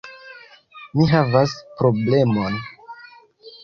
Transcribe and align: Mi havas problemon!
Mi 0.95 1.07
havas 1.13 1.55
problemon! 1.79 2.61